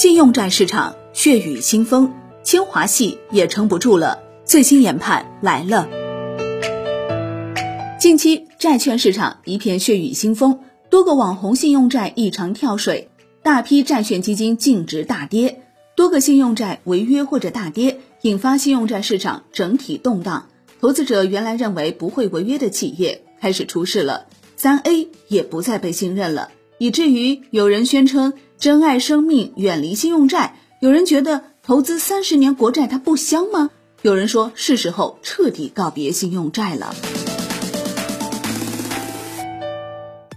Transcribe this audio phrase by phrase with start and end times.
[0.00, 2.12] 信用债市场血雨腥风，
[2.44, 4.22] 清华系也撑不住了。
[4.44, 5.88] 最新研判来了。
[7.98, 13.10] 近期债券市场一片血雨腥风，多个网红信用债异常跳水，
[13.42, 15.62] 大批债券基金净值大跌，
[15.96, 20.46] 多个信用债违约或者大跌，引发信用债市场整体动荡。
[20.80, 28.34] 投资者原来认为不会违约的企业开始出事了，三 A 也不再被信任了，以至于有人宣称。
[28.58, 30.56] 珍爱生命，远离信用债。
[30.80, 33.70] 有人觉得投资三十年国债它不香吗？
[34.02, 36.92] 有人说是时候彻底告别信用债了。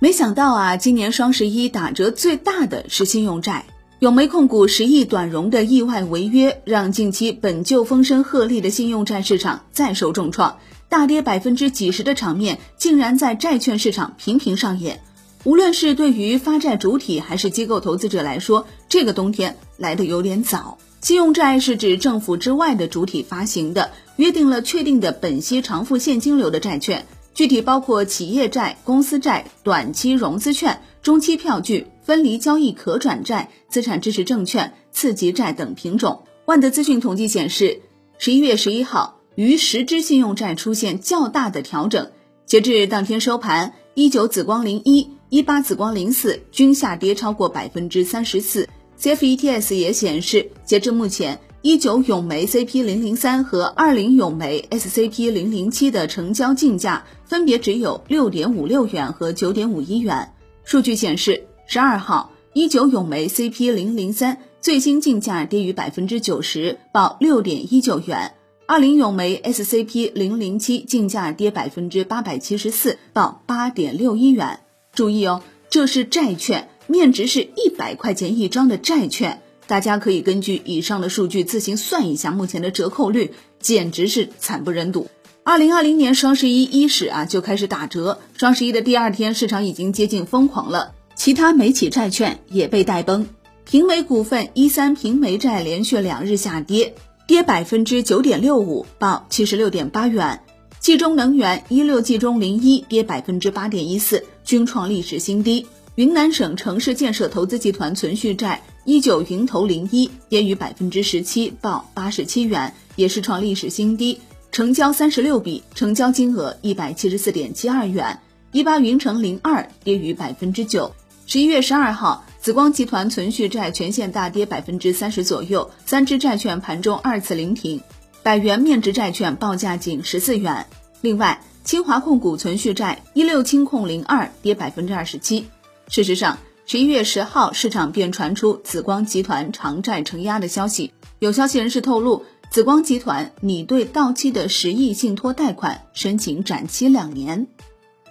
[0.00, 3.64] 没想到啊，今年双十一打折最大的是信用债。
[4.00, 10.58] 永煤控股十亿短融的意外违约，让近期本就风声鹤唳的信用债市场再受重创，
[10.90, 15.00] 大跌百分之几十的场面竟然在债券市场频频上演。
[15.44, 20.76] 无论是对于发债主体还是机构投资者来说，这个冬天来的有点早。
[21.00, 36.24] 信用债是指政府之外的主体发行的，约定了确定的本息偿付现金流的债券，具体包括企业债、公司债、短期融资券、中期票据、分离交易可转债、资产支持证券、次级债等品种。
[36.44, 37.80] 万德资讯统计显示，
[38.18, 42.10] 十一月十一号，逾十只信用债出现较大的调整，
[42.44, 45.08] 截至当天收盘，一九紫光零一。
[45.30, 48.68] 一八紫光零四均下跌超过百分之三十四
[49.00, 60.32] ，CFETS 也显示，截至目前，一九永煤 CP 零零三和二零永煤 SCP 零零七的成交竞价分别只有六点五六元和九点五一元。
[60.64, 68.32] 数据显示，十二号，一九永煤 CP 零零三最新竞价跌于百分之九十，报六点一九元；
[68.66, 74.58] 二零永煤 SCP 零零七竞价跌百分之八百七十四，报八点六一元。
[74.92, 85.08] 注意哦，这是债券，面值是一百块钱一张的债券，大家可以根据以上的数据自行算一下目前的折扣率，简直是惨不忍睹。
[85.42, 93.26] 二零二零年双十一伊始啊就开始打折，双十一的第二天市场已经接近疯狂了，其他美企债券也被带崩。
[93.64, 96.94] 平煤股份一三平煤债连续两日下跌，
[97.28, 100.40] 跌百分之九点六五，报七十六点八元。
[100.80, 105.64] 冀中能源一六冀中零一跌百分之八点一四，均创历史新低。
[105.94, 114.20] 云南省城市建设投资集团存续债一九云投零一跌逾百分之十七，报八十七元，也是创历史新低。
[114.50, 118.18] 成交三十六笔，成交金额一百七十四点七二元。
[118.50, 120.92] 一八云城零二跌逾百分之九。
[121.28, 127.80] 十一月十二号，紫光集团存续债全线大跌百分之三十左右，三只债券盘中二次临停。
[128.24, 130.66] 百元面值债券报价仅十四元。
[131.00, 135.46] 另外，清华控股存续债一六清控零二跌百分之二十七。
[135.88, 140.92] 事实上，十一月十号市场便传出紫光集团偿债承压的消息。
[141.18, 147.46] 有消息人士透露，紫光集团拟对到期的十亿信托贷款申请展期两年。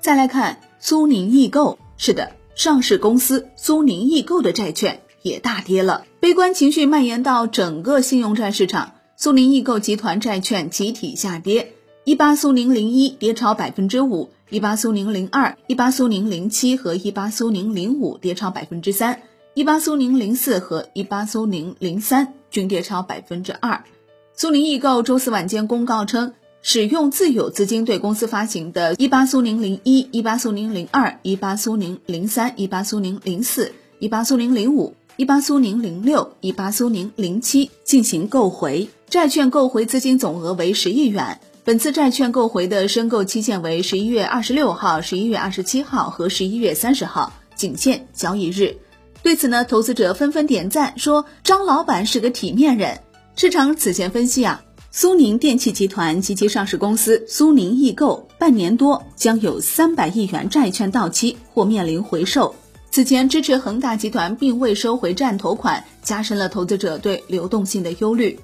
[0.00, 8.92] 再来看苏宁易购，是的，上市公司苏宁易购的债券也大跌了，悲观情绪蔓延到整个信用债市场。
[9.16, 11.72] 苏宁易购集团债券集体下跌，
[12.06, 19.22] 一八苏宁零一跌超百分之五，一八苏宁零二、一八苏宁零七和一八苏宁零五跌超百分之三，
[19.54, 23.82] 一八苏宁零四和一八苏宁零三均跌超百分之二。
[24.36, 34.94] 苏宁易购周四晚间公告称，使用自有资金对公司发行的一八苏宁零一、一八苏宁零二、一八苏宁零三、一八苏宁零四、一八苏宁零五。
[35.16, 41.40] 一八苏宁零六、一八苏宁零七进行购回，债券购回资金总额为十亿元。
[41.66, 48.72] 本次债券购回的申购期限为十一月二十六号、十一月二十七号和十一月三十号，仅限交易日。
[49.20, 52.96] 对此呢，投资者纷纷点赞，说张老板是个体面人。
[53.34, 54.62] 市场此前分析啊，
[54.92, 62.54] 苏宁电器集团及其上市公司苏宁易购半年多将有三百亿元债券到期或面临回售。
[62.92, 68.38] 此前支持恒大集团并未收回战投款，加深了投资者对流动性的忧虑。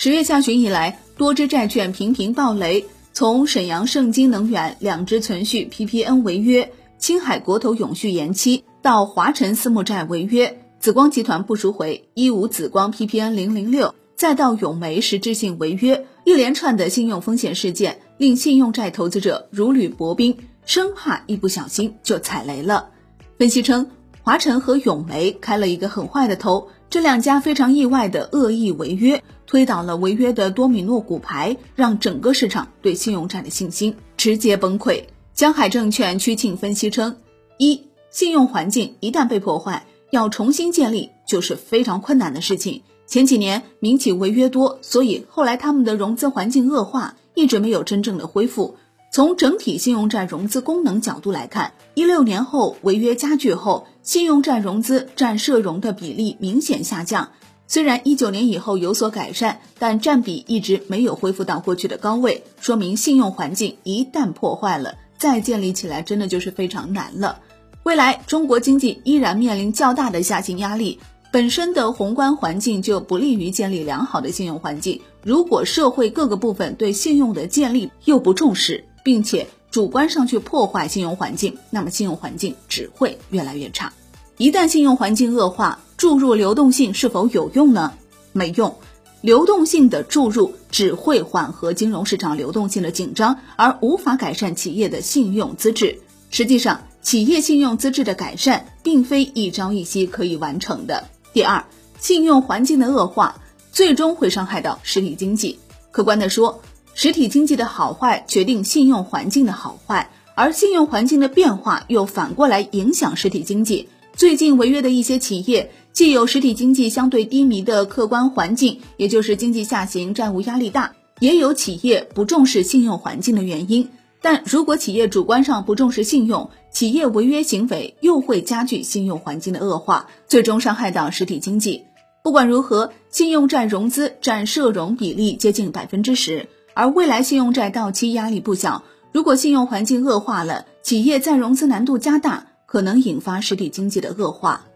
[0.00, 22.90] 十月下旬以来，多只债券频频爆雷，从沈阳盛京能源两只存续 PPN 违约，青海国投永续延期，到华晨私募债违约，紫光集团不赎回一五紫光 PPN 零零六，再到永煤实质性违约，一连串的信用风险事件令信用债投资者如履薄冰，生怕一不小心就踩雷了。
[23.36, 23.90] 分析称，
[24.22, 35.04] 华晨和永煤开了一个很坏的头，这两家非常意外的恶意违约，推倒了违约的多米诺骨牌，让整个市场对信用债的信心直接崩溃。
[35.32, 37.16] 江海证券曲庆分析称，
[37.56, 42.82] 一信用环境一旦被破坏，要重新建立就是非常困难的事情。
[43.06, 48.76] 前几年民企违约多，所以后来他们的融资环境恶化，一直没有真正的恢复。
[49.10, 57.30] 从整体信用债融资功能角度来看，一六年后违约加剧后，信用债融资占社融的比例明显下降。
[57.70, 67.40] 虽然一九年以后有所改善，但占比一直没有恢复到过去的高位，说明信用环境一旦破坏了，再建立起来真的就是非常难了。
[67.82, 70.98] 未来中国经济依然面临较大的下行压力，
[71.30, 75.02] 本身的宏观环境就不利于建立良好的信用环境。
[75.22, 83.92] 如果社会各个部分对信用的建立又不重视，并且主观上去破坏信用环境，那么信用环境只会越来越差。
[84.38, 87.92] 一旦信用环境恶化，注入流动性是否有用呢？
[88.32, 88.76] 没用。
[89.20, 95.98] 流动性的注入只会缓和金融市场流动性的紧张，而无法改善企业的信用资质。
[96.30, 101.08] 实际上，企业信用资质的改善并非一朝一夕可以完成的。
[101.32, 101.64] 第二，
[101.98, 103.40] 信用环境的恶化
[103.72, 105.58] 最终会伤害到实体经济。
[105.90, 106.62] 客观的说，
[106.94, 113.88] 实体经济的好坏决定信用环境的好坏，而信用环境的变化又反过来影响实体经济。
[114.18, 123.90] 最近违约的一些企业，既有实体经济相对低迷的客观环境，也就是经济下行、债务压力大，也有企业不重视信用环境的原因。
[124.20, 131.84] 但如果企业主观上不重视信用，企业违约行为又会加剧信用环境的恶化，最终伤害到实体经济。
[132.24, 136.48] 不管如何，信用债融资占社融比例接近百分之十。
[136.74, 138.82] 而未来信用债到期压力不小，
[139.12, 144.66] 如果信用环境恶化了，企业再融资难度加大，可能引发实体经济的恶化。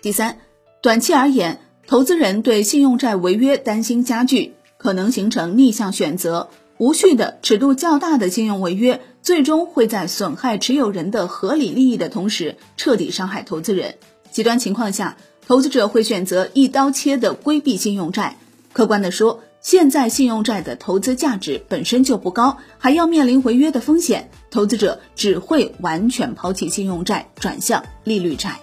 [0.00, 0.38] 第三，
[0.80, 13.96] 短期而言，投资人对信用债违约担心加剧，可能形成逆向选择，无序的尺度较大的信用违约，最终会在损害持有人的合理利益的同时，彻底伤害投资人。
[14.30, 18.38] 极端情况下，投资者会选择一刀切的规避信用债。
[18.72, 19.40] 客观的说。
[19.62, 28.58] 现在信用债的投资价值本身就不高，还要面临违约的风险，投资者只会完全抛弃信用债，转向利率债。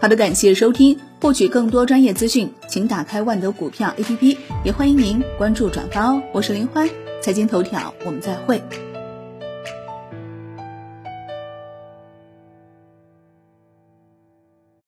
[0.00, 6.22] 好的，感谢收听，获取更多专业资讯，请打开万德股票 APP，也欢迎您关注转发哦。
[6.32, 6.88] 我是林欢，
[7.20, 8.62] 财经头条，我们再会。